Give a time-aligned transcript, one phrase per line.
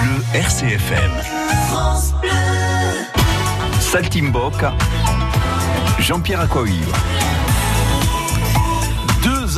[0.00, 1.10] Bleu RCFM.
[1.68, 2.14] France.
[5.98, 6.48] Jean-Pierre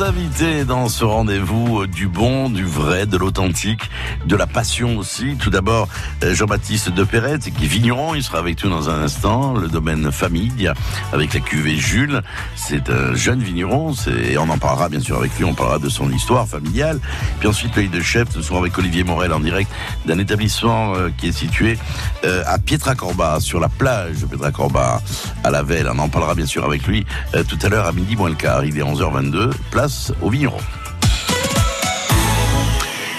[0.01, 3.89] Accoivre invités dans ce rendez-vous euh, du bon, du vrai, de l'authentique,
[4.25, 5.35] de la passion aussi.
[5.37, 5.87] Tout d'abord,
[6.23, 9.53] euh, Jean-Baptiste de Perrette, qui est vigneron, il sera avec nous dans un instant.
[9.53, 10.71] Le domaine famille,
[11.13, 12.21] avec la cuvée Jules.
[12.55, 15.89] C'est un jeune vigneron, et on en parlera bien sûr avec lui, on parlera de
[15.89, 16.99] son histoire familiale.
[17.39, 19.71] Puis ensuite, l'œil de chef, ce soir avec Olivier Morel en direct
[20.05, 21.77] d'un établissement euh, qui est situé
[22.23, 25.01] à Pietracorba, sur la plage de Pietracorba,
[25.43, 25.89] à la Velle.
[25.91, 27.05] On en parlera bien sûr avec lui
[27.47, 28.63] tout à l'heure à midi moins le quart.
[28.63, 29.90] Il est 11h22, place
[30.21, 30.57] au vigneron.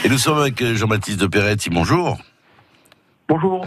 [0.04, 1.70] Et nous sommes avec Jean-Baptiste de Peretti.
[1.70, 2.18] Bonjour.
[3.32, 3.64] Bonjour.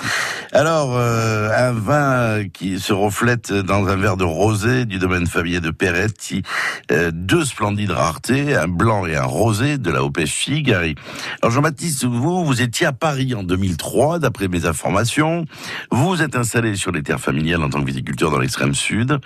[0.51, 5.59] Alors, euh, un vin qui se reflète dans un verre de rosé du domaine familier
[5.59, 6.43] de Peretti.
[6.91, 10.93] Euh, deux splendides raretés, un blanc et un rosé de la OPF Figari.
[11.41, 15.45] Alors, Jean-Baptiste, vous, vous étiez à Paris en 2003, d'après mes informations.
[15.89, 19.17] Vous vous êtes installé sur les terres familiales en tant que viticulteur dans l'extrême sud.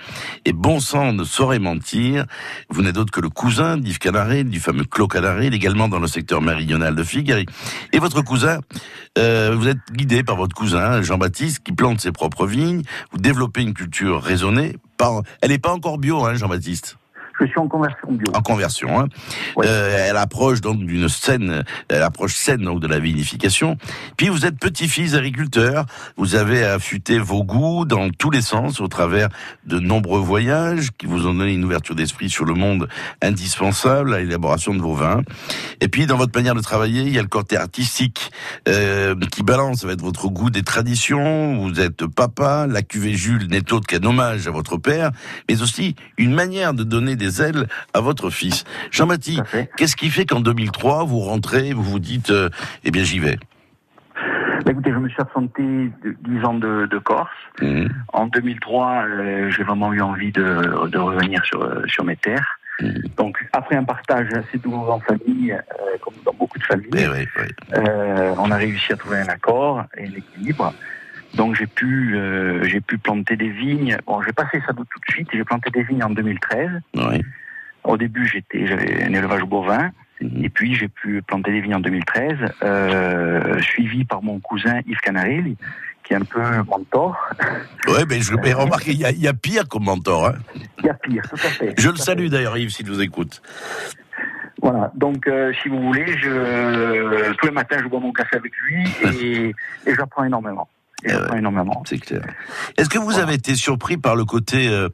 [0.45, 2.25] Et bon sang ne saurait mentir,
[2.69, 6.07] vous n'êtes d'autre que le cousin d'Yves Canaré, du fameux Clos Canaré, également dans le
[6.07, 7.45] secteur méridional de Figari.
[7.91, 8.59] Et votre cousin,
[9.17, 12.83] euh, vous êtes guidé par votre cousin Jean-Baptiste qui plante ses propres vignes.
[13.11, 14.75] Vous développez une culture raisonnée.
[14.95, 15.23] Par...
[15.41, 16.97] Elle n'est pas encore bio, hein, Jean-Baptiste?
[17.45, 18.27] Je suis en conversion bio.
[18.33, 19.07] En conversion, hein.
[19.59, 23.77] Euh, elle approche donc d'une scène, elle approche saine donc de la vinification.
[24.17, 25.85] Puis vous êtes petit-fils agriculteur,
[26.17, 29.29] vous avez affûté vos goûts dans tous les sens au travers
[29.65, 32.87] de nombreux voyages qui vous ont donné une ouverture d'esprit sur le monde
[33.21, 35.21] indispensable à l'élaboration de vos vins.
[35.81, 38.31] Et puis dans votre manière de travailler, il y a le côté artistique
[38.67, 41.59] euh, qui balance avec votre goût des traditions.
[41.59, 45.11] Vous êtes papa, la cuvée Jules n'est autre qu'un hommage à votre père,
[45.47, 48.63] mais aussi une manière de donner des ailes à votre fils.
[48.91, 49.43] Jean-Baptiste,
[49.77, 52.49] qu'est-ce qui fait qu'en 2003, vous rentrez, vous vous dites, euh,
[52.83, 53.37] eh bien j'y vais?
[54.65, 57.29] Bah, Écoutez, je me suis absenté de 10 ans de, Corse.
[57.61, 57.87] Mmh.
[58.13, 62.59] En 2003, euh, j'ai vraiment eu envie de, revenir sur, euh, sur mes terres.
[62.81, 62.89] Mmh.
[63.17, 65.57] Donc, après un partage assez douloureux en famille,
[66.01, 67.27] comme dans beaucoup de familles,
[67.73, 67.79] eh
[68.37, 70.73] on a réussi à trouver un accord et un équilibre.
[71.35, 73.97] Donc j'ai pu euh, j'ai pu planter des vignes.
[74.05, 75.29] Bon, j'ai pas fait ça tout de suite.
[75.31, 76.69] J'ai planté des vignes en 2013.
[76.95, 77.21] Oui.
[77.83, 79.91] Au début, j'étais j'avais un élevage bovin.
[80.21, 80.43] Mhm.
[80.43, 84.99] Et puis j'ai pu planter des vignes en 2013, euh, suivi par mon cousin Yves
[84.99, 85.55] Canarelli,
[86.03, 87.17] qui est un peu mentor.
[87.87, 90.27] Oui, mais je vais remarquer, il y, a pire comme mentor.
[90.27, 90.35] Hein.
[90.79, 91.73] Il y a pire, tout à fait.
[91.77, 93.41] Je le salue d'ailleurs, Yves, s'il vous écoute.
[94.61, 98.51] Voilà, donc euh, si vous voulez, je, tous les matins, je bois mon café avec
[98.57, 99.55] lui et,
[99.87, 100.67] et j'apprends énormément.
[101.07, 101.83] Euh, énormément.
[101.87, 102.21] C'est clair.
[102.77, 104.89] Est-ce que vous avez été surpris par le côté euh,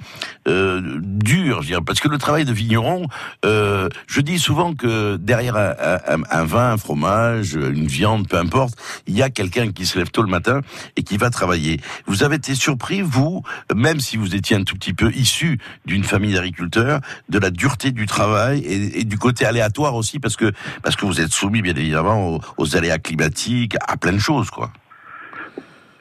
[0.48, 3.08] euh, dur, je parce que le travail de vigneron,
[3.44, 8.76] euh, je dis souvent que derrière un, un, vin, un fromage, une viande, peu importe,
[9.08, 10.62] il y a quelqu'un qui se lève tôt le matin
[10.96, 11.82] et qui va travailler.
[12.06, 13.42] Vous avez été surpris, vous,
[13.76, 17.92] même si vous étiez un tout petit peu issu d'une famille d'agriculteurs, de la dureté
[17.92, 20.52] du travail et, et, du côté aléatoire aussi, parce que
[20.84, 24.50] parce que vous êtes soumis bien évidemment aux, aux aléas climatiques, à plein de choses,
[24.50, 24.72] quoi.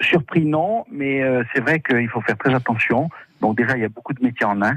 [0.04, 3.08] Surpris, non, mais euh, c'est vrai qu'il faut faire très attention.
[3.40, 4.76] Donc déjà, il y a beaucoup de métiers en main.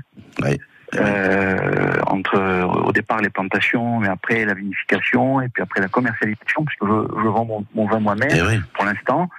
[0.96, 2.40] Euh, entre
[2.88, 7.22] au départ les plantations, mais après la vinification et puis après la commercialisation, puisque je,
[7.24, 9.30] je vends mon, vin moi-même eh pour l'instant.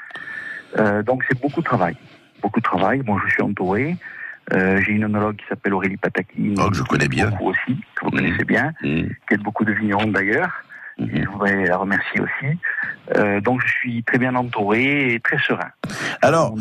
[0.77, 1.97] Euh, donc c'est beaucoup de travail,
[2.43, 3.01] beaucoup de travail.
[3.01, 3.97] Bon, je suis entouré.
[4.51, 8.11] J'ai une onologue qui s'appelle Aurélie Pataki, oh, que je connais bien, aussi, que vous
[8.11, 9.03] connaissez bien, mmh.
[9.29, 10.65] qui aide beaucoup de vignerons d'ailleurs.
[10.99, 11.23] Mhm.
[11.23, 12.59] je voudrais la remercier aussi.
[13.17, 15.71] Euh, donc je suis très bien entouré et très serein.
[16.21, 16.55] Alors,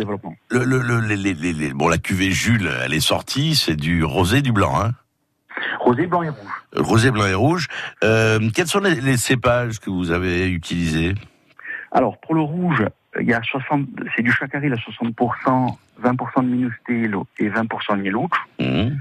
[0.49, 4.91] le, le, bon, la cuvée Jules, elle est sortie, c'est du rosé, du blanc, hein?
[5.79, 6.65] Rosé, blanc et rouge.
[6.75, 7.67] Rosé, blanc et rouge.
[8.03, 11.15] Euh, quels sont les, cépages que vous avez utilisés?
[11.91, 12.85] Alors, pour le rouge,
[13.19, 16.73] il y a 60, c'est du chacaril à 60%, 20% de minus
[17.39, 18.31] et 20% de mielouch.
[18.59, 18.99] Mhm.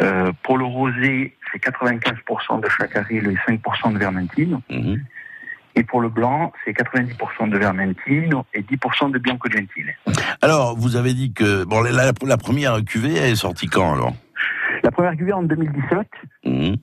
[0.00, 4.60] Euh, pour le rosé, c'est 95% de chacaril et 5% de vermentine.
[4.70, 5.04] Mhm.
[5.76, 9.94] Et pour le blanc, c'est 90% de vermentine et 10% de bianco gentile.
[10.40, 14.14] Alors, vous avez dit que bon, la, la première cuvée est sortie quand alors?
[14.82, 16.08] La première cuvée en 2017.
[16.44, 16.76] Mhm.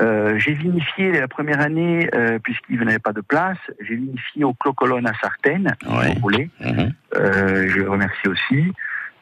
[0.00, 4.54] Euh, j'ai vinifié la première année, euh, puisqu'il n'avait pas de place, j'ai vinifié au
[4.54, 6.50] Clocolone à Sartène, si vous voulez.
[6.60, 6.92] Mhm.
[7.16, 8.72] Euh, je remercie aussi.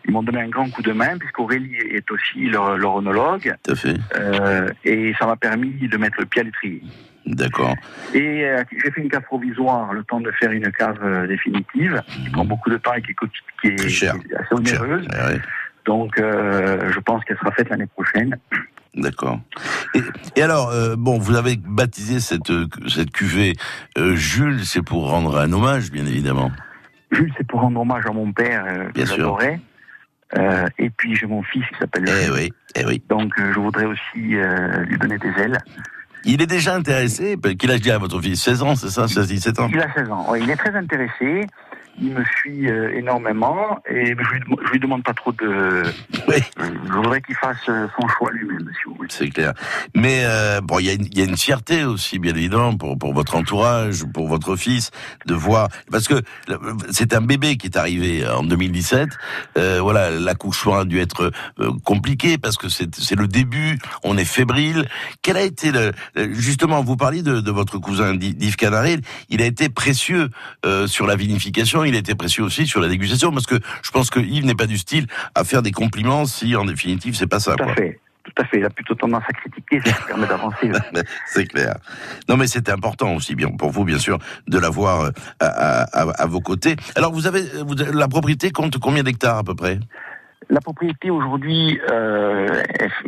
[0.06, 3.54] Ils m'ont donné un grand coup de main, puisqu'Aurélie est aussi leur, leur onologue.
[3.64, 3.96] Tout à fait.
[4.14, 6.82] Euh, et ça m'a permis de mettre le pied à l'étrier.
[7.26, 7.74] D'accord.
[8.14, 12.02] Et euh, j'ai fait une cave provisoire, le temps de faire une cave euh, définitive,
[12.08, 13.14] qui prend beaucoup de temps et qui,
[13.60, 15.06] qui est, assez onéreuse.
[15.86, 18.36] Donc, euh, je pense qu'elle sera faite l'année prochaine.
[18.94, 19.40] D'accord.
[20.36, 22.52] Et, alors, euh, bon, vous avez baptisé cette,
[22.88, 23.54] cette cuvée
[23.98, 26.50] euh, Jules, c'est pour rendre un hommage, bien évidemment.
[27.12, 28.64] Jules, c'est pour rendre hommage à mon père,
[28.94, 29.58] bien que
[30.34, 30.68] j'adorais.
[30.78, 33.02] et puis j'ai mon fils qui s'appelle Eh oui, eh oui.
[33.08, 35.58] Donc je voudrais aussi lui donner des ailes.
[36.24, 39.60] Il est déjà intéressé Quel âge a votre fils 16 ans, c'est ça 16, 17
[39.60, 39.68] ans?
[39.72, 41.46] Il a 16 ans, il est très intéressé
[42.00, 44.40] il me suit euh, énormément et je lui,
[44.72, 45.82] lui demande pas trop de.
[46.28, 46.36] Oui.
[46.58, 49.08] Je voudrais qu'il fasse euh, son choix lui-même, si vous voulez.
[49.10, 49.52] C'est clair.
[49.94, 53.36] Mais euh, bon, il y, y, a une fierté aussi, bien évidemment, pour, pour votre
[53.36, 54.90] entourage, pour votre fils,
[55.26, 56.20] de voir parce que
[56.90, 59.08] c'est un bébé qui est arrivé en 2017.
[59.56, 61.30] Euh, voilà, l'accouchement a dû être
[61.84, 63.78] compliqué parce que c'est le début.
[64.04, 64.86] On est fébrile.
[65.22, 65.92] Quel a été le
[66.32, 68.98] justement Vous parliez de, de votre cousin Yves Canaret.
[69.30, 70.30] Il a été précieux
[70.86, 74.20] sur la vinification il était précieux aussi sur la dégustation, parce que je pense que
[74.20, 77.54] Yves n'est pas du style à faire des compliments si en définitive c'est pas ça.
[77.54, 78.00] Tout à fait.
[78.24, 78.58] Tout à fait.
[78.58, 80.70] Il a plutôt tendance à critiquer, ça permet d'avancer.
[81.26, 81.76] c'est clair.
[82.28, 84.18] Non, mais c'était important aussi, bien pour vous, bien sûr,
[84.48, 85.10] de l'avoir euh,
[85.40, 86.76] à, vos côtés.
[86.96, 87.44] Alors, vous avez,
[87.92, 89.78] la propriété compte combien d'hectares à peu près?
[90.48, 92.62] La propriété aujourd'hui, euh,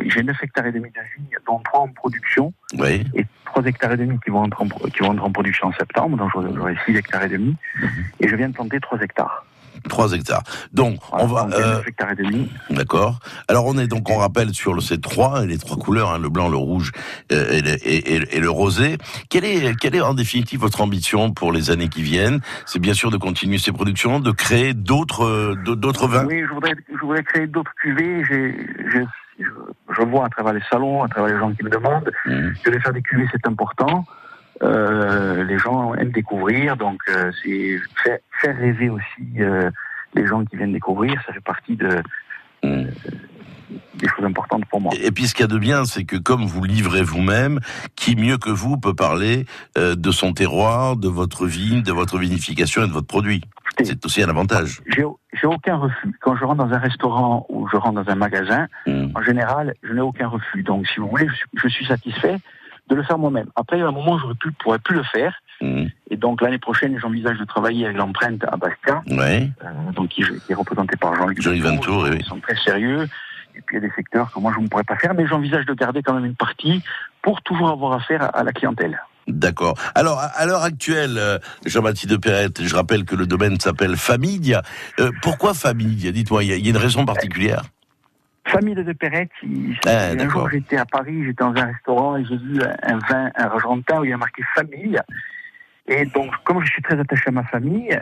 [0.05, 2.53] j'ai 9 hectares et demi de vignes, dont 3 en production.
[2.77, 3.05] Oui.
[3.15, 5.73] Et 3 hectares et demi qui vont entrer en, qui vont entrer en production en
[5.73, 7.55] septembre, donc j'aurai 6 hectares et demi.
[7.81, 7.89] Mhm.
[8.19, 9.45] Et je viens de planter 3 hectares.
[9.87, 10.43] 3 hectares.
[10.73, 11.47] Donc, on va.
[11.53, 12.51] Euh, hectares et demi.
[12.69, 13.19] D'accord.
[13.47, 16.49] Alors, on est donc, on rappelle sur le C3, les trois couleurs, hein, le blanc,
[16.49, 16.91] le rouge
[17.31, 18.97] euh, et, le, et, et, le rosé.
[19.29, 22.39] Quelle est, quelle est en définitive votre ambition pour les années qui viennent?
[22.65, 26.25] C'est bien sûr de continuer ces productions, de créer d'autres, euh, d'autres vins?
[26.25, 28.23] Oui, je voudrais, je voudrais créer d'autres cuvées.
[28.29, 29.05] J'ai
[29.39, 32.49] je, vois à travers les salons, à travers les gens qui me demandent, mmh.
[32.63, 34.05] que de faire des cuvées, c'est important.
[34.61, 38.19] Euh, les gens aiment découvrir, donc euh, c'est faire,
[38.57, 39.69] rêver aussi euh,
[40.13, 42.01] les gens qui viennent découvrir, ça fait partie de,
[42.63, 42.83] mmh.
[43.95, 44.91] des choses importantes pour moi.
[45.01, 47.59] Et puis ce qu'il y a de bien, c'est que comme vous livrez vous-même,
[47.95, 49.45] qui mieux que vous peut parler
[49.77, 53.41] de son terroir, de votre vigne, de votre vinification et de votre produit?
[53.83, 54.81] C'est aussi un avantage.
[54.87, 56.11] J'ai aucun refus.
[56.21, 59.11] Quand je rentre dans un restaurant ou je rentre dans un magasin, hmm.
[59.15, 60.63] en général, je n'ai aucun refus.
[60.63, 62.37] Donc, si vous voulez, je, suis satisfait
[62.89, 63.47] de le faire moi-même.
[63.55, 65.35] Après, il y a un moment où je ne pourrais plus le faire.
[65.61, 65.85] Hmm.
[66.09, 69.03] Et donc, l'année prochaine, j'envisage de travailler avec l'empreinte à Bastia.
[69.09, 69.49] Ouais.
[69.63, 72.07] Euh, donc, qui, est représenté par Jean-Luc Jean Ventour.
[72.07, 73.07] Ils sont très sérieux.
[73.55, 75.13] Et puis, il y a des secteurs que moi, je ne pourrais pas faire.
[75.13, 76.81] Mais j'envisage de garder quand même une partie
[77.21, 78.99] pour toujours avoir affaire à la clientèle.
[79.29, 79.77] D'accord.
[79.93, 84.63] Alors, à l'heure actuelle, euh, Jean-Baptiste de Perrette, je rappelle que le domaine s'appelle Famidia.
[84.99, 87.63] Euh, pourquoi Famidia Dites-moi, il y, a une raison particulière?
[88.51, 89.29] Famille de Perrette,
[89.85, 93.31] ah, un jour j'étais à Paris, j'étais dans un restaurant et j'ai vu un vin
[93.35, 94.99] un argentin où il y a marqué famille.
[95.87, 97.99] Et donc, comme je suis très attaché à ma famille.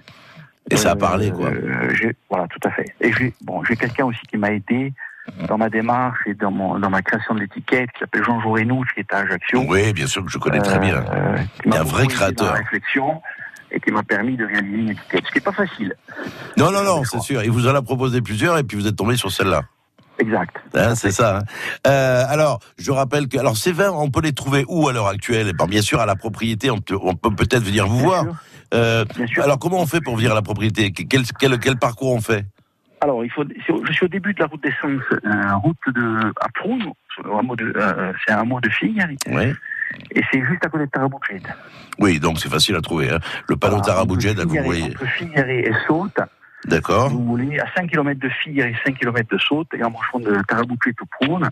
[0.69, 1.49] Et ça a parlé, quoi.
[1.49, 2.94] Euh, voilà, tout à fait.
[2.99, 4.94] Et j'ai bon, quelqu'un aussi qui m'a aidé
[5.47, 8.83] dans ma démarche et dans, mon, dans ma création de l'étiquette, qui s'appelle Jean Jourenou,
[8.93, 9.63] qui est à Ajaccio.
[9.67, 10.97] Oui, bien sûr que je connais très bien.
[10.97, 12.53] Euh, il un vrai créateur.
[12.53, 13.21] réflexion
[13.71, 15.93] et qui m'a permis de réaliser une étiquette, ce qui n'est pas facile.
[16.57, 17.43] Non, non, non, c'est sûr.
[17.43, 19.63] Il vous en a proposé plusieurs et puis vous êtes tombé sur celle-là.
[20.19, 20.55] Exact.
[20.73, 21.37] Hein, c'est ça.
[21.37, 21.43] Hein.
[21.85, 25.07] Euh, alors, je rappelle que alors ces vins, on peut les trouver où à l'heure
[25.07, 25.51] actuelle?
[25.67, 28.25] Bien sûr, à la propriété, on, peut peut-être venir vous voir.
[28.73, 29.43] Euh, bien sûr.
[29.43, 30.91] Alors, comment on fait pour venir à la propriété?
[30.91, 32.45] Quel, quel, quel parcours on fait?
[33.01, 36.47] Alors, il faut, je suis au début de la route d'essence, euh, route de, à
[36.55, 36.93] Proum,
[37.25, 39.03] euh, c'est un mot de fille.
[39.27, 39.53] Oui.
[40.11, 41.41] Et c'est juste à côté de Taraboujet.
[41.99, 43.11] Oui, donc c'est facile à trouver.
[43.11, 43.19] Hein.
[43.47, 44.85] Le panneau Taraboujet, là, vous voyez.
[44.85, 46.19] Entre Figueray et Saute.
[46.65, 47.09] D'accord.
[47.09, 50.19] Vous voulez, à 5 km de Figueray et 5 km de Saute, et en marchant
[50.19, 51.49] de Taraboujet au Proum,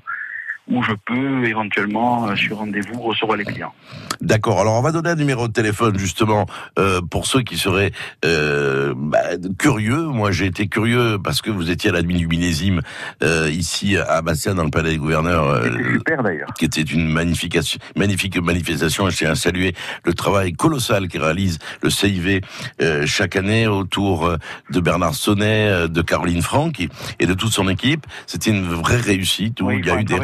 [0.68, 3.74] où je peux éventuellement, euh, sur rendez-vous, recevoir les clients.
[4.22, 4.60] D'accord.
[4.60, 6.46] Alors on va donner un numéro de téléphone justement
[6.80, 7.92] euh, pour ceux qui seraient
[8.24, 9.20] euh, bah,
[9.60, 10.04] curieux.
[10.04, 12.82] Moi j'ai été curieux parce que vous étiez à la nuit du millésime
[13.24, 15.48] euh, ici à Bastia dans le palais des gouverneurs.
[15.48, 16.50] Euh, super d'ailleurs.
[16.58, 17.58] Qui était une magnifique,
[17.96, 19.10] magnifique manifestation.
[19.10, 22.42] Je tiens à saluer le travail colossal qui réalise le CIV
[22.82, 24.36] euh, chaque année autour
[24.72, 26.80] de Bernard Sonnet, de Caroline Franck
[27.20, 28.06] et de toute son équipe.
[28.28, 30.20] C'était une vraie réussite où il y a eu des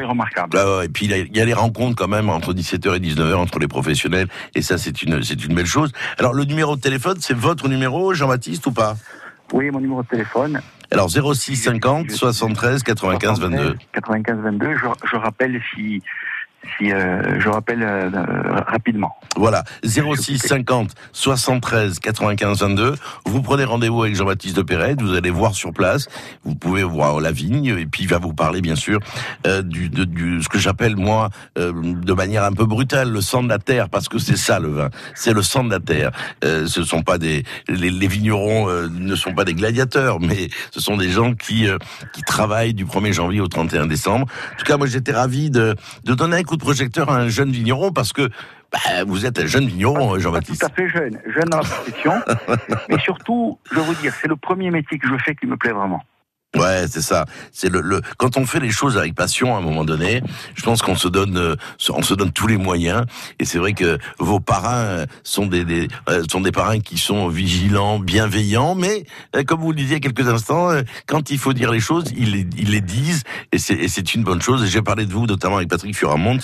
[0.84, 3.68] et puis il y, a les rencontres quand même entre 17h et 19h entre les
[3.68, 5.92] professionnels et ça c'est une c'est une belle chose.
[6.18, 8.96] Alors le numéro de téléphone, c'est votre numéro Jean-Baptiste ou pas?
[9.54, 10.62] Oui, mon numéro de téléphone.
[10.92, 13.78] Alors 06 50 73 95 22.
[13.94, 14.76] 95 22.
[15.10, 16.02] Je, rappelle si
[16.78, 18.10] si euh, je rappelle euh,
[18.68, 19.16] rapidement.
[19.36, 22.96] Voilà, 06 50 73 95 22.
[23.26, 26.08] Vous prenez rendez-vous avec Jean-Baptiste de Perret, vous allez voir sur place,
[26.44, 29.00] vous pouvez voir la vigne, et puis il va vous parler bien sûr
[29.48, 33.22] euh, du, de, du, ce que j'appelle moi, euh, de manière un peu brutale, le
[33.22, 35.80] sang de la terre, parce que c'est ça le vin, c'est le sang de la
[35.80, 36.12] terre.
[36.44, 40.50] Euh, ce sont pas des, les, les vignerons euh, ne sont pas des gladiateurs, mais
[40.72, 41.68] ce sont des gens qui
[42.14, 44.26] qui travaillent du 1er janvier au 31 décembre.
[44.54, 47.30] En tout cas, moi j'étais ravi de, de donner un coup de projecteur à un
[47.30, 48.30] jeune vigneron parce que
[48.74, 50.60] bah, vous êtes un jeune vigneron, Jean-Baptiste.
[50.60, 52.12] Tout à fait jeune, jeune dans la profession.
[52.90, 55.72] mais surtout, je vous dire, c'est le premier métier que je fais qui me plaît
[55.72, 56.04] vraiment.
[56.58, 57.26] Ouais, c'est ça.
[57.54, 60.22] C'est le, le, quand on fait les choses avec passion à un moment donné,
[60.54, 61.56] je pense qu'on se donne, euh,
[61.90, 63.06] on se donne tous les moyens.
[63.40, 66.98] Et c'est vrai que vos parrains euh, sont des, des euh, sont des parrains qui
[66.98, 69.06] sont vigilants, bienveillants, mais
[69.46, 70.72] comme vous le disiez quelques instants,
[71.08, 74.42] quand il faut dire les choses, ils les, ils les disent, et c'est une bonne
[74.42, 74.66] chose.
[74.66, 76.40] Et j'ai parlé de vous notamment avec Patrick Furamont,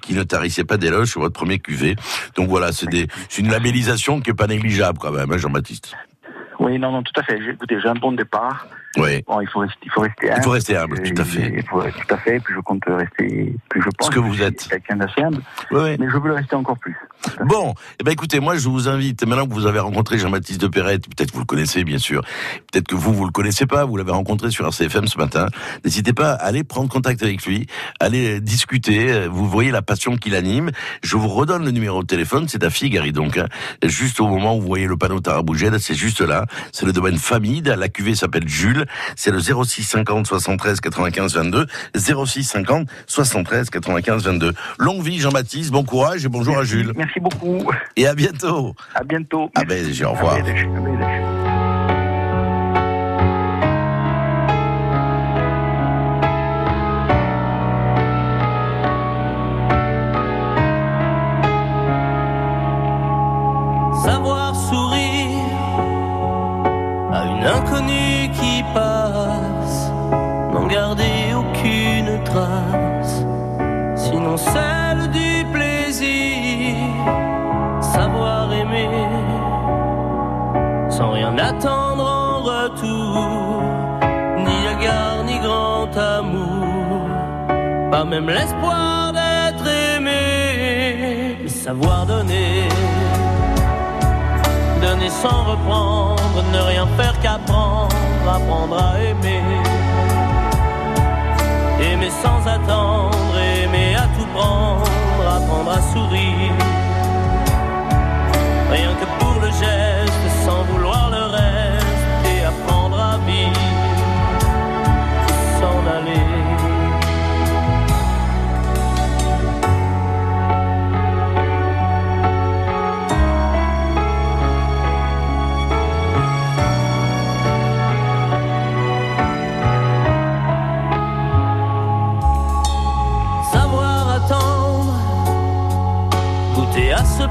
[0.00, 1.94] qui ne tarissait pas d'éloges sur votre premier QV.
[2.34, 5.94] Donc voilà, c'est des, c'est une labellisation qui est pas négligeable quand même, hein, Jean-Baptiste.
[6.58, 7.38] Oui, non, non, tout à fait.
[7.48, 8.66] Écoutez, j'ai un bon départ.
[8.96, 9.22] Oui.
[9.26, 10.40] Bon, il faut rester, il faut rester humble.
[10.40, 11.52] Il faut rester humble, tout à fait.
[11.56, 12.40] Il faut, tout à fait.
[12.40, 14.68] Puis je compte rester, puis je pense Ce que vous êtes.
[14.68, 15.42] quelqu'un d'assez humble.
[15.70, 15.96] Oui.
[15.98, 16.96] Mais je veux le rester encore plus.
[17.44, 20.66] Bon, eh ben écoutez, moi je vous invite, maintenant que vous avez rencontré Jean-Baptiste de
[20.66, 22.22] Perrette, peut-être que vous le connaissez bien sûr,
[22.70, 25.46] peut-être que vous, vous le connaissez pas, vous l'avez rencontré sur RCFM ce matin,
[25.84, 27.66] n'hésitez pas à aller prendre contact avec lui,
[28.00, 30.70] aller discuter, vous voyez la passion qui l'anime.
[31.04, 33.46] Je vous redonne le numéro de téléphone, c'est à Figari donc, hein.
[33.84, 37.18] juste au moment où vous voyez le panneau Tarabougène, c'est juste là, c'est le domaine
[37.18, 38.81] famille, la cuvée s'appelle Jules,
[39.16, 44.52] c'est le 06 50 73 95 22, 06 50 73 95 22.
[44.78, 46.74] Longue vie Jean-Baptiste, bon courage et bonjour Merci.
[46.74, 46.92] à Jules.
[46.96, 47.70] Merci beaucoup.
[47.96, 48.74] Et à bientôt.
[48.94, 49.50] À bientôt.
[49.54, 50.36] Ah ben, au revoir.
[50.36, 51.61] Savoir
[73.94, 76.76] sinon celle du plaisir.
[77.80, 78.88] Savoir aimer
[80.88, 83.62] sans rien attendre en retour,
[84.44, 87.08] ni égard ni grand amour,
[87.90, 92.68] pas même l'espoir d'être aimé, mais savoir donner
[94.82, 97.94] donner sans reprendre, ne rien faire qu'apprendre,
[98.26, 99.71] apprendre à aimer.
[102.02, 104.84] Aimer sans attendre, aimer à tout prendre,
[105.24, 106.61] apprendre à sourire.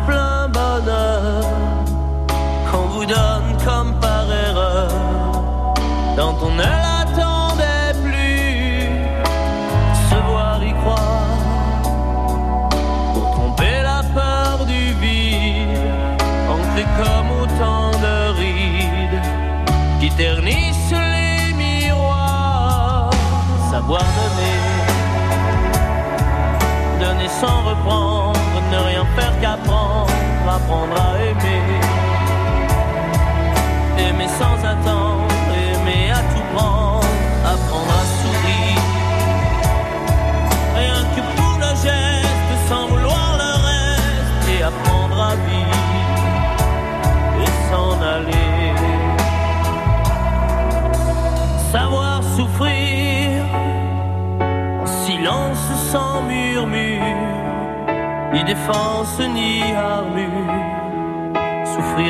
[0.07, 0.30] blood.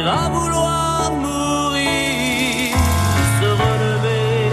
[0.07, 2.75] À vouloir mourir,
[3.39, 4.51] se relever,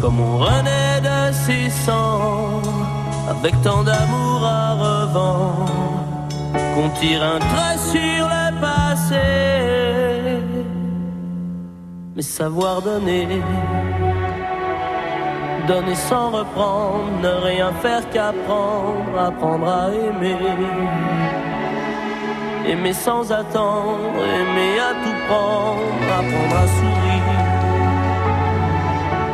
[0.00, 2.86] comme on renaît de ses cendres,
[3.28, 5.72] avec tant d'amour à revendre,
[6.74, 9.28] qu'on tire un trait sur le passé,
[12.14, 13.28] mais savoir donner
[15.70, 20.36] donner sans reprendre, ne rien faire qu'apprendre, apprendre à aimer.
[22.66, 27.40] Aimer sans attendre, aimer à tout prendre, apprendre à sourire.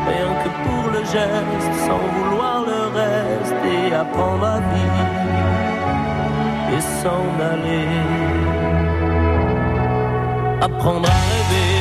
[0.09, 5.17] Rien que pour le geste, sans vouloir le reste, et apprendre à vivre
[6.77, 7.89] et s'en aller.
[10.61, 11.76] Apprendre à rêver,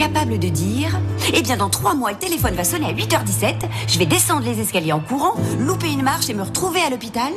[0.00, 0.98] capables de dire
[1.34, 4.58] Eh bien, dans trois mois, le téléphone va sonner à 8h17, je vais descendre les
[4.58, 7.30] escaliers en courant, louper une marche et me retrouver à l'hôpital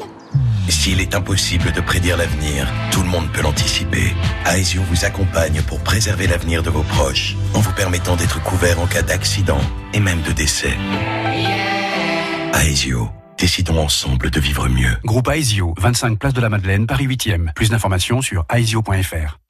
[0.70, 4.14] S'il est impossible de prédire l'avenir, tout le monde peut l'anticiper.
[4.46, 8.88] Aesio vous accompagne pour préserver l'avenir de vos proches, en vous permettant d'être couvert en
[8.88, 9.60] cas d'accident
[9.94, 10.78] et même de décès.
[12.54, 14.96] Aesio, décidons ensemble de vivre mieux.
[15.04, 17.52] Groupe Aesio, 25 place de la Madeleine, Paris 8e.
[17.56, 19.43] Plus d'informations sur aesio.fr.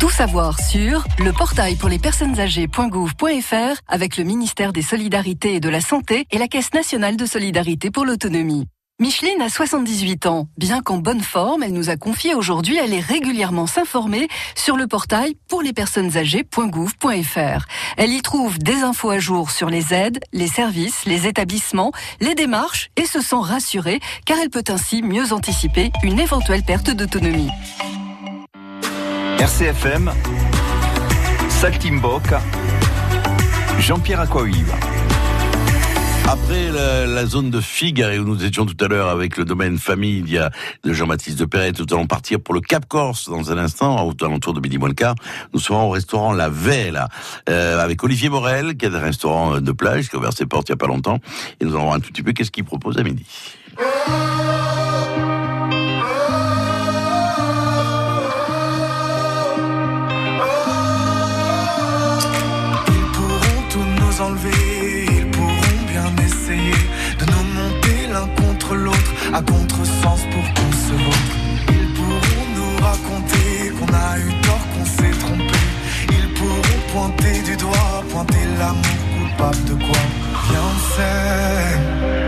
[0.00, 5.60] Tout savoir sur le portail pour les personnes âgées.gouv.fr avec le ministère des Solidarités et
[5.60, 8.68] de la Santé et la Caisse nationale de solidarité pour l'autonomie.
[9.00, 10.46] Micheline a 78 ans.
[10.56, 15.34] Bien qu'en bonne forme, elle nous a confié aujourd'hui aller régulièrement s'informer sur le portail
[15.48, 17.66] pour les personnes âgées.gouv.fr.
[17.96, 21.90] Elle y trouve des infos à jour sur les aides, les services, les établissements,
[22.20, 26.90] les démarches et se sent rassurée car elle peut ainsi mieux anticiper une éventuelle perte
[26.90, 27.50] d'autonomie.
[29.38, 30.10] RCFM,
[31.48, 32.42] Saltimbocca,
[33.78, 34.74] Jean-Pierre Aquaviva.
[36.26, 40.22] Après la, zone de Figaro où nous étions tout à l'heure avec le domaine famille
[40.22, 44.12] de Jean-Baptiste de Perret, nous allons partir pour le Cap Corse dans un instant, au
[44.24, 44.90] alentour de midi moins.
[45.54, 47.08] Nous serons au restaurant La Vela
[47.48, 50.68] euh, avec Olivier Morel, qui est un restaurant de plage, qui a ouvert ses portes
[50.68, 51.20] il y a pas longtemps.
[51.60, 53.24] Et nous allons voir un tout petit peu qu'est-ce qu'il propose à midi.
[68.74, 71.34] L'autre, à contresens pour qu'on se vautre.
[71.68, 75.58] Ils pourront nous raconter qu'on a eu tort, qu'on s'est trompé.
[76.10, 78.82] Ils pourront pointer du doigt, pointer l'amour
[79.18, 80.02] coupable de quoi?
[80.48, 82.27] Viens, on sait.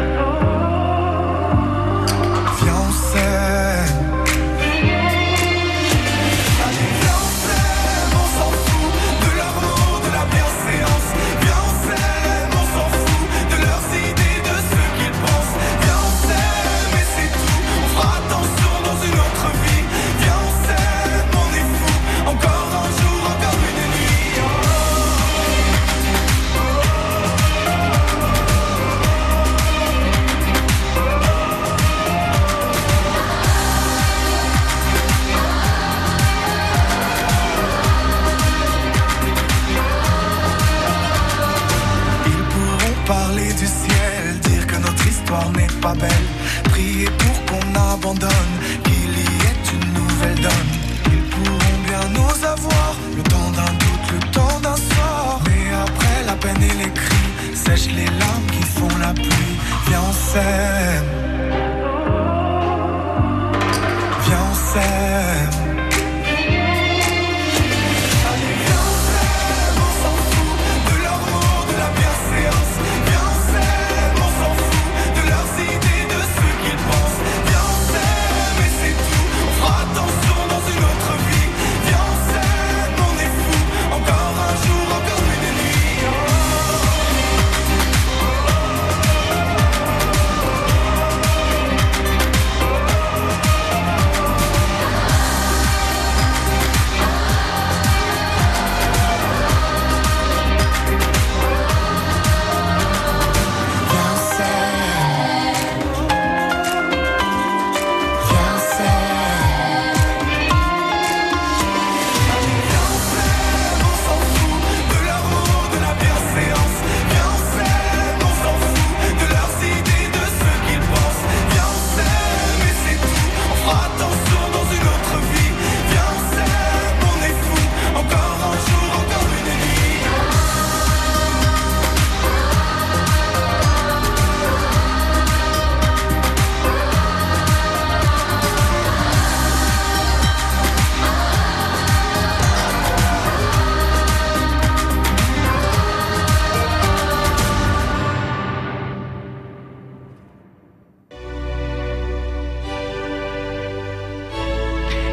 [43.66, 46.28] Dire que notre histoire n'est pas belle.
[46.64, 50.70] Prier pour qu'on abandonne, qu'il y ait une nouvelle donne.
[51.12, 55.40] Ils pourront bien nous avoir, le temps d'un doute, le temps d'un soir.
[55.46, 59.56] Mais après la peine et les cris, sèche les larmes qui font la pluie.
[59.88, 61.19] Viens, on s'aime.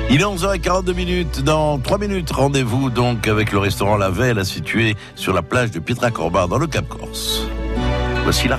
[0.10, 1.43] Il est 11h42 minutes.
[1.43, 5.80] Dans 3 minutes, rendez-vous donc avec le restaurant La Velle, situé sur la plage de
[5.80, 7.46] Pietra Corbar dans le Cap Corse.
[8.24, 8.58] Voici la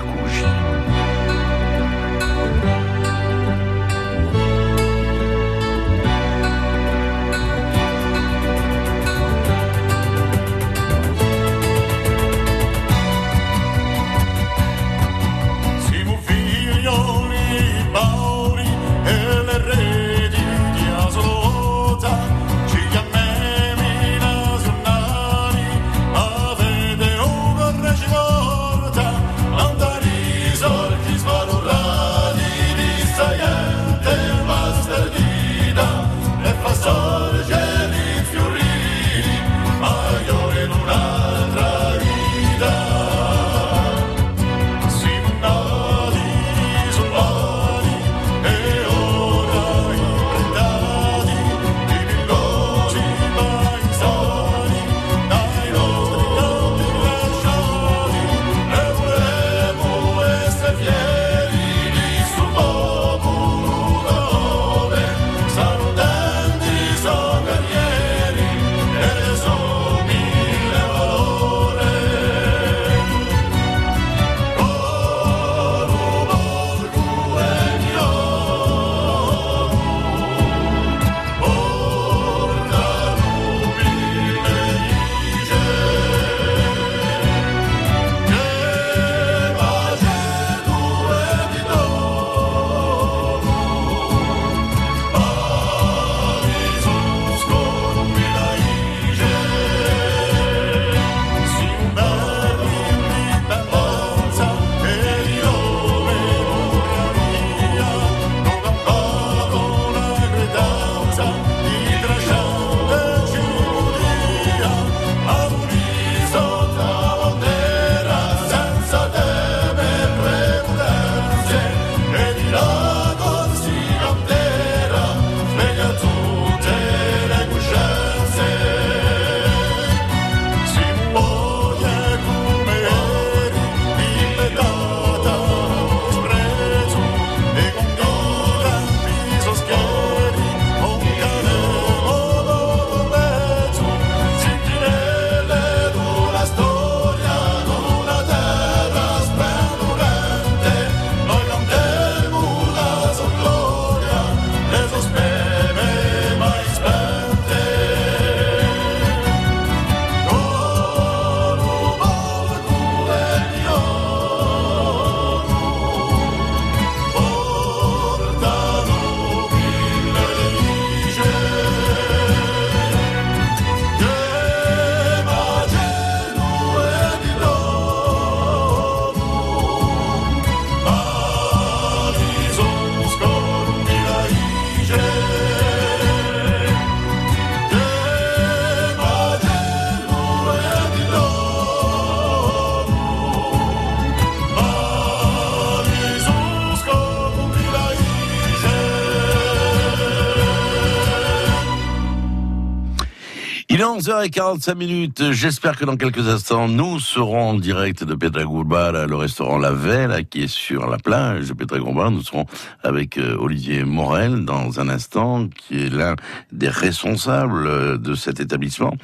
[204.09, 205.31] 11h45 minutes.
[205.33, 210.25] J'espère que dans quelques instants, nous serons en direct de Pedragoulbar, le restaurant La Velle,
[210.27, 212.09] qui est sur la plage de Pedragoulbar.
[212.09, 212.47] Nous serons
[212.81, 216.15] avec euh, Olivier Morel dans un instant, qui est l'un
[216.51, 218.95] des responsables euh, de cet établissement.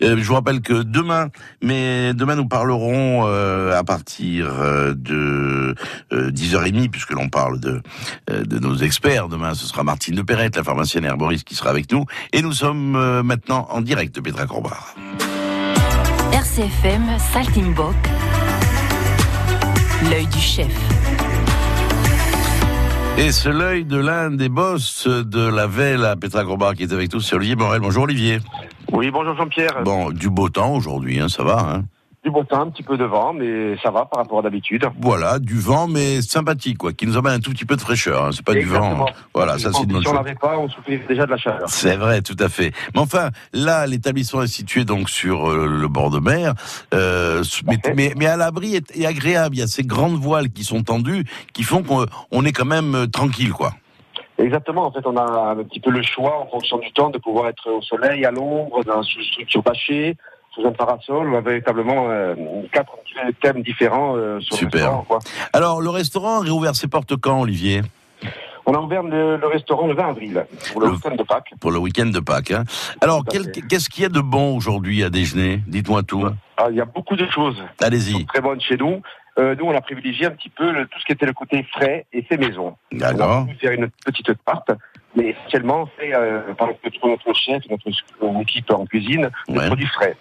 [0.00, 4.46] Euh, je vous rappelle que demain, mais demain nous parlerons à partir
[4.94, 5.74] de
[6.12, 7.80] 10h30, puisque l'on parle de,
[8.60, 9.28] nos experts.
[9.28, 12.04] Demain, ce sera Martine de Perrette, la pharmacienne herboriste, qui sera avec nous.
[12.32, 14.46] Et nous sommes maintenant en direct de Petra
[16.32, 17.94] RCFM Saltimbok,
[20.10, 20.68] l'œil du chef.
[23.16, 26.92] Et c'est l'œil de l'un des boss de la Velle à Petra Corbar qui est
[26.92, 27.80] avec nous, c'est Olivier Morel.
[27.80, 28.40] Bonjour Olivier.
[28.92, 29.82] Oui, bonjour Jean-Pierre.
[29.84, 31.84] Bon, du beau temps aujourd'hui, hein, ça va hein
[32.22, 34.88] du beau temps, un petit peu de vent, mais ça va par rapport à d'habitude.
[35.00, 38.24] Voilà, du vent, mais sympathique, quoi, qui nous amène un tout petit peu de fraîcheur.
[38.24, 38.30] Hein.
[38.32, 39.06] C'est pas du vent.
[39.34, 41.68] Voilà, ça c'est une Si on l'avait pas, on souffrait déjà de la chaleur.
[41.68, 42.72] C'est vrai, tout à fait.
[42.94, 46.54] Mais enfin, là, l'établissement est situé donc sur euh, le bord de mer,
[46.94, 47.42] euh,
[47.96, 49.56] mais, mais, à l'abri et, agréable.
[49.56, 52.94] Il y a ces grandes voiles qui sont tendues, qui font qu'on est quand même
[52.94, 53.72] euh, tranquille, quoi.
[54.38, 54.86] Exactement.
[54.86, 57.48] En fait, on a un petit peu le choix en fonction du temps de pouvoir
[57.48, 60.16] être au soleil, à l'ombre, dans une structure bâchée
[60.54, 61.32] sous un parasol.
[61.32, 62.34] On a véritablement euh,
[62.72, 62.92] quatre
[63.40, 64.90] thèmes différents euh, sur Super.
[64.90, 65.18] le restaurant.
[65.52, 67.82] Alors, le restaurant a réouvert ses portes quand, Olivier?
[68.64, 71.52] On a ouvert le, le restaurant le 20 avril, pour le, Le- week-end de Pâques.
[71.60, 72.52] Pour le week-end de Pâques.
[72.52, 72.62] hein.
[73.00, 75.60] Alors, qu'est-ce qu'il y a de bon aujourd'hui à déjeuner?
[75.66, 76.24] Dites-moi tout.
[76.56, 78.24] Ah, il y a beaucoup de choses Allez-y.
[78.26, 79.02] très bonnes chez nous.
[79.38, 81.66] Euh, nous, on a privilégié un petit peu le- tout ce qui était le côté
[81.72, 82.76] frais et fait maison.
[82.92, 83.38] On D'accord.
[83.38, 84.70] a pu faire une petite tarte,
[85.16, 87.88] mais essentiellement fait euh, par notre, notre chef, notre,
[88.22, 89.66] notre équipe en cuisine, de Ouais.
[89.66, 90.14] produits frais.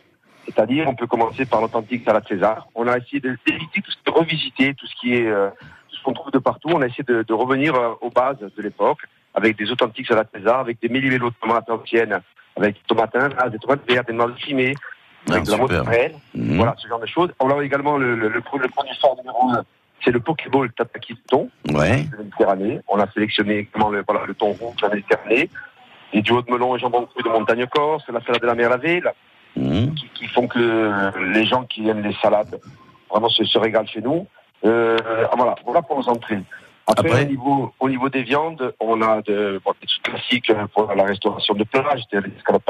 [0.53, 2.67] C'est-à-dire, on peut commencer par l'authentique salade César.
[2.75, 5.49] On a essayé de- d'éviter tout ce qui est revisiter, tout ce qui est euh,
[5.89, 6.69] tout ce qu'on trouve de partout.
[6.71, 8.99] On a essayé de, de revenir euh, aux bases de l'époque,
[9.33, 12.19] avec des authentiques salades César, avec des méli-mélos de tomates anciennes,
[12.57, 14.75] avec des tomates ah, des tomates vertes, des noix fumées,
[15.29, 16.09] avec Ah, de la mozzarella.
[16.35, 16.57] Mhm.
[16.57, 17.29] Voilà, ce genre de choses.
[17.39, 19.63] On a également le, le, le, pro- le produit phare numéro un,
[20.03, 22.03] c'est le Pokéball Tataki de thon Ouais.
[22.03, 22.79] de la Méditerranée.
[22.87, 25.49] On a sélectionné également le, voilà, le thon rouge de la Méditerranée,
[26.13, 28.69] les duos de melon et jambon cru de montagne corse, la salade de la mer
[28.69, 29.13] lavée, là,
[29.55, 29.93] Mhm.
[29.95, 32.59] qui, qui font que le- les gens qui aiment les salades
[33.09, 34.27] vraiment se, se régalent chez nous.
[34.63, 34.97] Euh,
[35.35, 36.39] voilà, voilà pour nos entrées.
[36.87, 40.51] Après, Après Au, niveau, au niveau des viandes, on a de, bon, des trucs classiques
[40.73, 42.63] pour la restauration de plage, des escalopes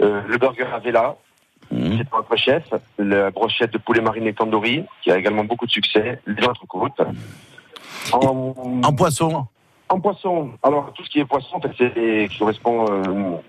[0.00, 1.16] euh, le burger à vela,
[1.70, 1.98] Mhm.
[1.98, 2.64] c'est notre chef,
[2.98, 7.00] la brochette de poulet mariné tandoori, qui a également beaucoup de succès, les entrecôtes.
[8.12, 9.46] En, En poisson
[9.90, 13.02] en poisson, alors tout ce qui est poisson, en fait, c'est qui correspond euh,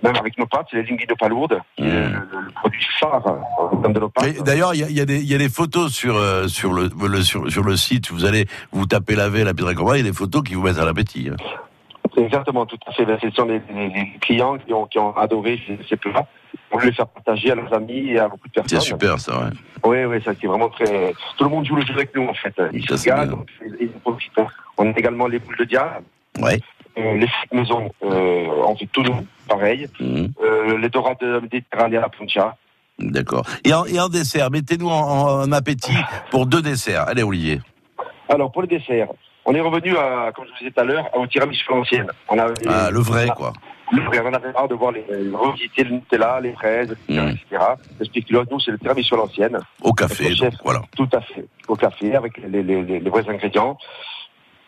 [0.03, 1.91] même avec nos pâtes, c'est les linguines de palourde, qui est Mmh.
[2.13, 4.43] le, le- le produit phare euh, de nos pâtes.
[4.43, 6.89] D'ailleurs, il y y, a des- il y a des photos sur, euh, sur, le,
[7.07, 8.11] le- sur, sur le site.
[8.11, 10.63] Vous allez vous tapez laver la Pietra Cobra, il y a des photos qui vous
[10.63, 11.29] mettent à l'appétit.
[11.31, 11.35] hein.
[12.13, 13.05] C'est exactement, tout à fait.
[13.05, 16.25] Ben, Ce sont les, les- les clients qui ont, qui ont adoré ces, plats.
[16.71, 18.81] On veut les faire partager à leurs amis et à beaucoup de C'est personnes.
[18.81, 19.49] super, ça, ouais.
[19.85, 21.13] Oui, oui, ça c'est vraiment très.
[21.37, 22.53] Tout le monde joue le jeu avec nous en fait.
[22.73, 24.31] Ils se c'est donc ils ils en profitent.
[24.77, 26.03] On a également les boules de diable,
[26.39, 26.59] Ouais.
[26.97, 29.87] euh, les frites maison, euh, on fait tout nous, pareil.
[29.99, 30.29] Mhm.
[30.43, 32.55] Euh, les dorades méditerranéennes à la poncha.
[32.99, 33.45] D'accord.
[33.65, 35.95] Et en, et en dessert, mettez-nous en, en appétit
[36.29, 37.07] pour deux desserts.
[37.07, 37.59] Allez, Olivier.
[38.29, 39.07] Alors pour le dessert,
[39.45, 42.07] on est revenu à, comme je vous disais tout à l'heure, au tiramisu à l'ancienne.
[42.67, 43.53] Ah, le vrai, on a- quoi.
[43.93, 47.19] Le vrai, on avait marre de voir les, revisiter le Nutella, les fraises, etc.
[47.25, 47.29] Mm.
[47.29, 47.63] etc.
[47.99, 49.59] Le spéculoos, nous, c'est le tiramisu à l'ancienne.
[49.81, 50.51] Au café, Notre chef.
[50.53, 50.81] donc, voilà.
[50.95, 51.45] Tout à fait.
[51.67, 53.77] Au café, avec les, les, les, les vrais ingrédients.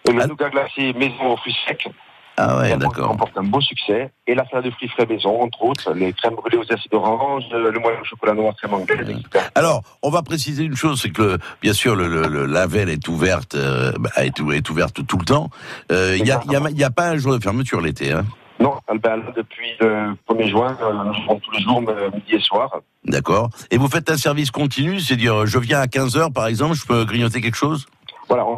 [0.07, 0.27] Et le Ah.
[0.27, 1.87] nougat glacé maison aux fruits secs.
[2.35, 3.09] Ah ouais, d'accord.
[3.09, 4.11] remporte un beau succès.
[4.25, 7.43] Et la salade de fruits frais maison, entre autres, les crèmes brûlées aux acides d'orange,
[7.51, 9.45] le moyen au chocolat noir crème anglaise, etc.
[9.53, 12.65] Alors, on va préciser une chose, c'est que le- bien sûr le, le, le- la
[12.65, 15.51] veille est ouverte, euh, bah, est, ou- est ouverte tout le temps.
[15.91, 18.11] Euh, Il n'y a, y a, il y a pas un jour de fermeture l'été.
[18.11, 18.25] Hein?
[18.59, 20.91] Non, ben, là, depuis le 1er juin, euh,
[21.29, 22.71] nous tous les jours, euh, midi et soir.
[23.05, 23.49] D'accord.
[23.69, 26.85] Et vous faites un service continu, c'est-à-dire je viens à 15 heures par exemple, je
[26.87, 27.85] peux grignoter quelque chose?
[28.27, 28.57] Voilà, on,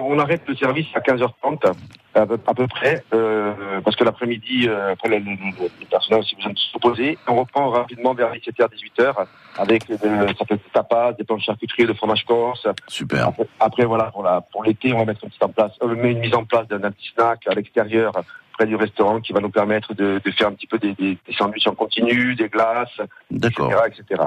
[0.00, 1.72] on arrête le service à 15h30,
[2.14, 6.20] à peu, à peu près, euh, parce que l'après-midi, euh, après, les, les, personnes ont
[6.20, 7.18] aussi besoin de se reposer.
[7.28, 9.26] On reprend rapidement vers 17h, 18h,
[9.58, 12.66] avec euh, des tapas, des planches charcuterie, de fromage corse.
[12.88, 13.28] Super.
[13.28, 14.12] Après, après, voilà,
[14.52, 16.68] pour l'été, on va mettre une, petite en place, euh, met une mise en place
[16.68, 18.12] d'un petit snack à l'extérieur,
[18.60, 21.16] près du restaurant, qui va nous permettre de, de faire un petit peu des, des,
[21.26, 22.88] des sandwichs en continu, des glaces,
[23.34, 23.54] etc.,
[23.86, 24.22] etc.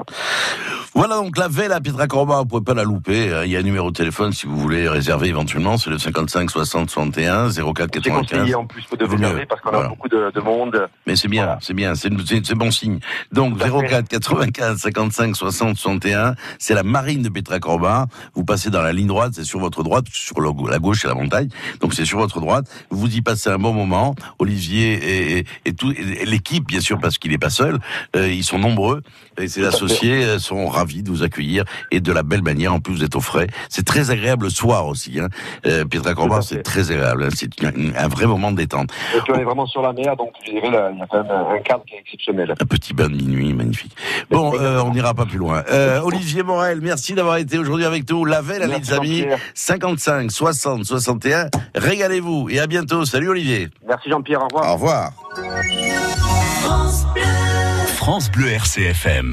[0.94, 3.30] Voilà donc la veille à Pietra Corba, vous pouvez pas la louper.
[3.30, 5.98] Euh, Il y a un numéro de téléphone si vous voulez réserver éventuellement, c'est le
[5.98, 8.12] 55 60 61 04 C'est 95.
[8.38, 9.10] conseillé en plus de mieux.
[9.14, 9.86] réserver parce qu'on Voilà.
[9.86, 10.88] a beaucoup de, de monde.
[11.06, 11.58] Mais c'est bien, Voilà.
[11.60, 12.98] c'est bien, c'est c'est- c'est bon signe.
[13.30, 13.88] Donc Tout à fait.
[13.88, 18.06] 04 95 55 60 61, c'est la marine de Petra Corba.
[18.34, 21.14] Vous passez dans la ligne droite, c'est sur votre droite, sur la gauche c'est la
[21.14, 21.48] montagne.
[21.80, 22.66] Donc c'est sur votre droite.
[22.90, 24.14] Vous y passez un bon moment.
[24.38, 25.90] Olivier et, et- et tout
[26.24, 27.78] l'équipe bien sûr parce qu'il n'est pas seul.
[28.16, 29.02] Euh, ils sont nombreux
[29.38, 32.72] et ses associés euh, sont ravis de vous accueillir et de la belle manière.
[32.74, 33.46] En plus vous êtes au frais.
[33.68, 35.18] C'est très agréable le soir aussi.
[35.20, 35.28] Hein.
[35.66, 35.84] Euh,
[36.14, 37.24] Corba à c'est très agréable.
[37.24, 37.28] hein.
[37.34, 38.90] C'est un, un vrai moment de détente.
[39.16, 41.06] Et puis on est vraiment sur la mer, donc je dirais là, il y a
[41.06, 42.54] quand même un, cadre qui est exceptionnel.
[42.60, 43.92] Un petit bain de minuit, magnifique.
[44.30, 45.64] Bon, euh, on n'ira pas plus loin.
[45.70, 48.24] Euh, Olivier Morel, merci d'avoir été aujourd'hui avec nous.
[48.24, 49.38] La veille, Merci, les amis, Jean-Pierre.
[49.54, 51.48] 55 60 61.
[51.74, 53.04] Régalez-vous et à bientôt.
[53.04, 53.68] Salut Olivier.
[53.86, 54.70] Merci Jean-Pierre, au revoir.
[54.70, 55.12] Au revoir.
[57.96, 59.22] France Bleu RCFM.